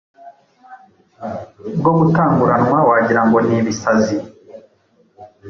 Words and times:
bwo 1.77 1.91
gutanguranwa 1.99 2.79
wagira 2.89 3.21
ngo 3.27 3.37
ni 3.45 3.53
ibisazi. 3.59 4.17